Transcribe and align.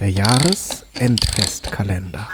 der 0.00 0.10
Jahresendfestkalender. 0.10 2.28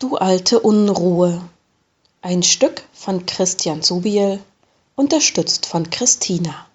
Du 0.00 0.16
alte 0.16 0.60
Unruhe. 0.60 1.40
Ein 2.20 2.42
Stück 2.42 2.82
von 2.92 3.24
Christian 3.26 3.82
Subiel, 3.82 4.40
unterstützt 4.96 5.66
von 5.66 5.88
Christina. 5.88 6.66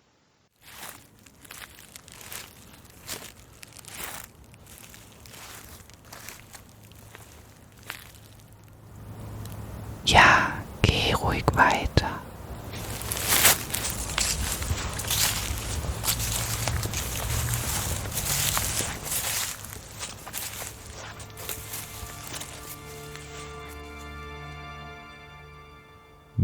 Ja, 10.06 10.54
geh 10.82 11.14
ruhig 11.14 11.44
weiter. 11.54 12.22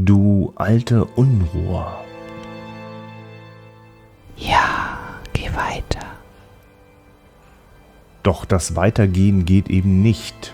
Du 0.06 0.54
alte 0.56 1.04
Unruhe. 1.04 1.86
Ja, 4.38 4.98
geh 5.34 5.54
weiter. 5.54 6.06
Doch 8.24 8.46
das 8.46 8.78
Weitergehen 8.78 9.44
geht 9.44 9.70
eben 9.70 10.02
nicht. 10.02 10.54